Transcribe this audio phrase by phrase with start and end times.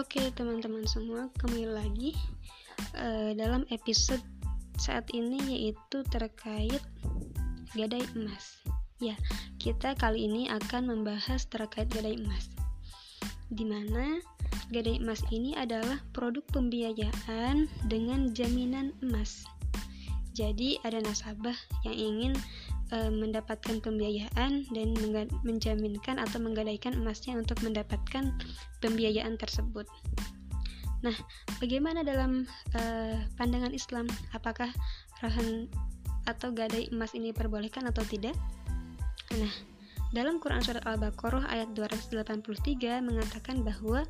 [0.00, 2.16] Oke teman-teman semua, kembali lagi
[2.96, 4.24] uh, dalam episode
[4.80, 6.80] saat ini yaitu terkait
[7.76, 8.64] gadai emas.
[8.96, 9.12] Ya,
[9.60, 12.48] kita kali ini akan membahas terkait gadai emas.
[13.52, 14.24] Di mana
[14.72, 19.44] gadai emas ini adalah produk pembiayaan dengan jaminan emas.
[20.40, 21.52] Jadi ada nasabah
[21.84, 22.32] yang ingin
[22.88, 24.88] e, mendapatkan pembiayaan dan
[25.44, 28.32] menjaminkan atau menggadaikan emasnya untuk mendapatkan
[28.80, 29.84] pembiayaan tersebut.
[31.04, 31.12] Nah,
[31.60, 32.82] bagaimana dalam e,
[33.36, 34.08] pandangan Islam?
[34.32, 34.72] Apakah
[35.20, 35.68] rahan
[36.24, 38.32] atau gadai emas ini diperbolehkan atau tidak?
[39.36, 39.52] Nah,
[40.10, 42.42] dalam Quran Surat Al-Baqarah ayat 283
[42.98, 44.02] mengatakan bahwa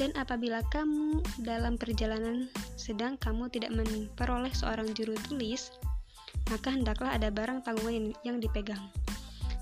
[0.00, 2.48] dan apabila kamu dalam perjalanan
[2.80, 5.68] sedang kamu tidak memperoleh seorang juru tulis
[6.48, 8.80] maka hendaklah ada barang tanggungan yang, dipegang.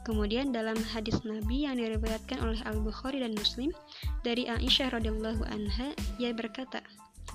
[0.06, 3.68] Kemudian dalam hadis Nabi yang diriwayatkan oleh Al Bukhari dan Muslim
[4.24, 6.80] dari Aisyah radhiyallahu anha, ia berkata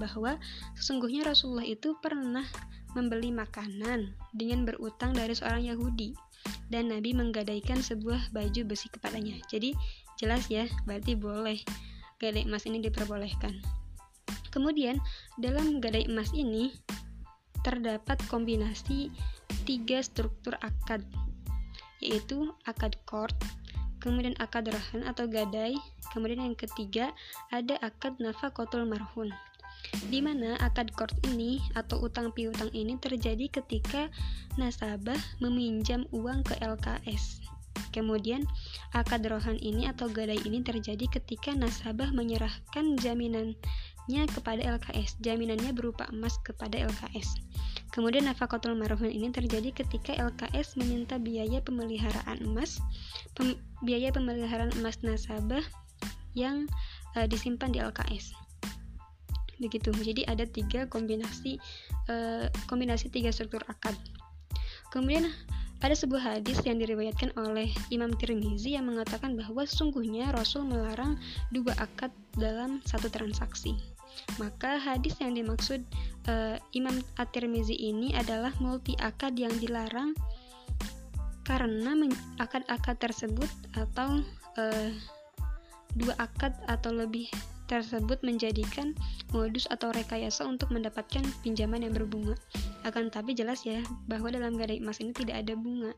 [0.01, 0.35] bahwa
[0.75, 2.43] sesungguhnya Rasulullah itu pernah
[2.97, 6.24] membeli makanan dengan berutang dari seorang Yahudi
[6.69, 9.37] dan Nabi menggadaikan sebuah baju besi kepadanya.
[9.51, 9.77] Jadi
[10.17, 11.61] jelas ya, berarti boleh
[12.17, 13.59] gadai emas ini diperbolehkan.
[14.49, 15.03] Kemudian
[15.35, 16.71] dalam gadai emas ini
[17.65, 19.11] terdapat kombinasi
[19.65, 21.01] tiga struktur akad,
[21.99, 23.35] yaitu akad kord,
[23.99, 25.75] kemudian akad rahan atau gadai,
[26.13, 27.11] kemudian yang ketiga
[27.49, 29.33] ada akad nafakotul marhun.
[30.11, 34.11] Di mana akad kord ini atau utang piutang ini terjadi ketika
[34.59, 37.45] nasabah meminjam uang ke LKS.
[37.95, 38.43] Kemudian,
[38.91, 45.19] akad rohan ini atau gadai ini terjadi ketika nasabah menyerahkan jaminannya kepada LKS.
[45.23, 47.39] Jaminannya berupa emas kepada LKS.
[47.95, 52.83] Kemudian nafakatul marhum ini terjadi ketika LKS meminta biaya pemeliharaan emas,
[53.31, 55.63] pem, biaya pemeliharaan emas nasabah
[56.35, 56.67] yang
[57.15, 58.44] uh, disimpan di LKS.
[59.61, 59.89] Begitu.
[59.95, 61.57] Jadi ada tiga kombinasi
[62.11, 63.95] uh, kombinasi tiga struktur akad.
[64.91, 65.31] Kemudian
[65.83, 71.19] ada sebuah hadis yang diriwayatkan oleh Imam Tirmizi yang mengatakan bahwa sungguhnya Rasul melarang
[71.51, 73.75] dua akad dalam satu transaksi.
[74.39, 75.83] Maka hadis yang dimaksud
[76.31, 80.15] uh, Imam At-Tirmizi ini adalah multi akad yang dilarang
[81.45, 81.93] karena
[82.41, 84.23] akad-akad tersebut atau
[84.57, 84.89] uh,
[85.93, 87.29] dua akad atau lebih
[87.65, 88.93] tersebut menjadikan
[89.33, 92.37] modus atau rekayasa untuk mendapatkan pinjaman yang berbunga.
[92.85, 95.93] Akan tapi jelas ya bahwa dalam gadai emas ini tidak ada bunga.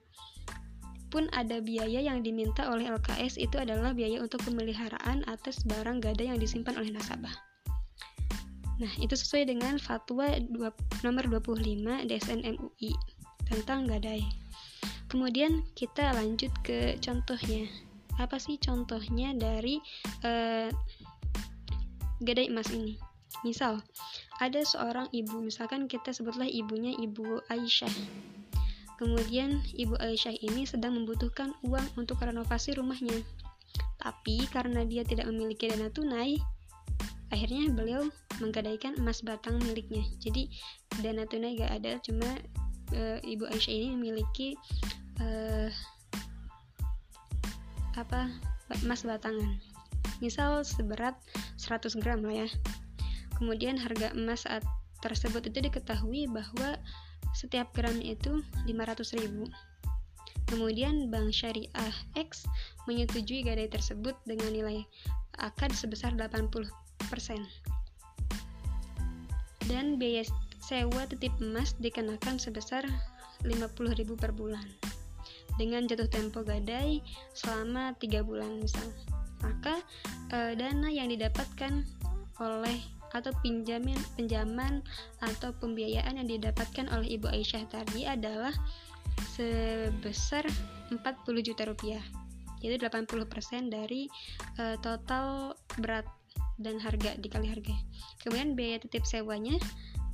[1.07, 6.28] Pun ada biaya yang diminta oleh LKS itu adalah biaya untuk pemeliharaan atas barang gadai
[6.31, 7.31] yang disimpan oleh nasabah.
[8.78, 10.29] Nah, itu sesuai dengan fatwa
[11.01, 12.94] nomor 25 DSN MUI
[13.49, 14.22] tentang gadai.
[15.07, 17.66] Kemudian kita lanjut ke contohnya.
[18.19, 19.79] Apa sih contohnya dari
[20.25, 20.69] uh,
[22.23, 22.97] gadai emas ini?
[23.44, 23.83] Misal,
[24.39, 27.91] ada seorang ibu, misalkan kita sebutlah ibunya Ibu Aisyah.
[28.97, 33.22] Kemudian Ibu Aisyah ini sedang membutuhkan uang untuk renovasi rumahnya.
[34.01, 36.39] Tapi karena dia tidak memiliki dana tunai,
[37.31, 38.07] akhirnya beliau
[38.39, 40.47] menggadaikan emas batang miliknya jadi
[41.03, 42.29] dana tunai gak ada cuma
[42.94, 44.55] e, ibu Aisyah ini memiliki
[45.19, 45.28] e,
[47.97, 48.29] apa
[48.85, 49.57] emas batangan
[50.19, 51.16] misal seberat
[51.59, 52.50] 100 gram lah ya.
[53.38, 54.66] Kemudian harga emas saat
[55.05, 56.78] tersebut itu diketahui bahwa
[57.38, 59.45] setiap gram itu 500 ribu.
[60.47, 62.47] Kemudian Bank Syariah X
[62.88, 64.88] menyetujui gadai tersebut dengan nilai
[65.38, 66.72] akad sebesar 80
[69.67, 70.23] dan biaya
[70.63, 72.84] sewa titip emas dikenakan sebesar
[73.44, 74.63] 50.000 per bulan
[75.59, 77.03] dengan jatuh tempo gadai
[77.35, 78.88] selama 3 bulan misal
[79.44, 79.81] maka
[80.31, 81.86] e, dana yang didapatkan
[82.42, 82.80] oleh
[83.16, 84.84] atau pinjaman pinjaman
[85.24, 88.52] atau pembiayaan yang didapatkan oleh Ibu Aisyah tadi adalah
[89.34, 90.46] sebesar
[90.92, 91.02] 40
[91.42, 92.03] juta rupiah
[92.61, 94.09] yaitu 80% dari
[94.58, 96.06] e, total berat
[96.58, 97.73] dan harga dikali harga.
[98.26, 99.61] Kemudian biaya titip sewanya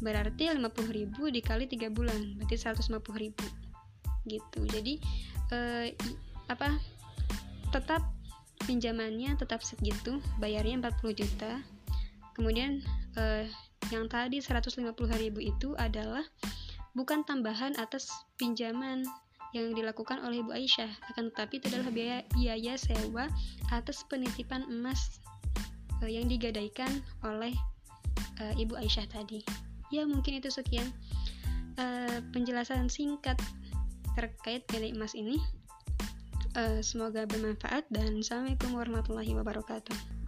[0.04, 3.32] berarti 50.000 dikali 3 bulan, berarti 150.000.
[4.28, 4.60] Gitu.
[4.68, 4.94] Jadi
[5.52, 5.96] eh,
[6.52, 6.76] apa?
[7.72, 8.04] Tetap
[8.66, 11.62] pinjamannya tetap segitu, bayarnya 40 juta.
[12.34, 12.82] Kemudian
[13.20, 13.46] eh,
[13.92, 14.96] yang tadi 150.000
[15.38, 16.24] itu adalah
[16.94, 19.04] bukan tambahan atas pinjaman
[19.54, 23.30] yang dilakukan oleh Ibu Aisyah, akan tetapi itu adalah biaya, biaya sewa
[23.70, 25.22] atas penitipan emas
[26.02, 26.90] uh, yang digadaikan
[27.22, 27.54] oleh
[28.42, 29.46] uh, Ibu Aisyah tadi.
[29.94, 30.90] Ya, mungkin itu sekian
[31.78, 33.38] uh, penjelasan singkat
[34.18, 35.38] terkait gadai emas ini.
[36.54, 40.23] Uh, semoga bermanfaat dan Assalamualaikum warahmatullahi wabarakatuh.